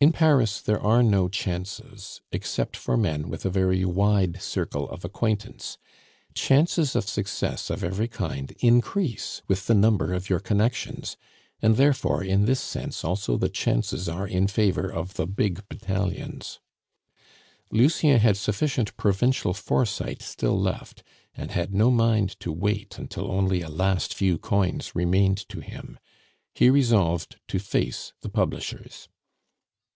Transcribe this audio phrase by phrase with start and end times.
[0.00, 5.04] In Paris there are no chances except for men with a very wide circle of
[5.04, 5.76] acquaintance;
[6.34, 11.16] chances of success of every kind increase with the number of your connections;
[11.60, 16.60] and, therefore, in this sense also the chances are in favor of the big battalions.
[17.72, 21.02] Lucien had sufficient provincial foresight still left,
[21.36, 25.98] and had no mind to wait until only a last few coins remained to him.
[26.54, 29.08] He resolved to face the publishers.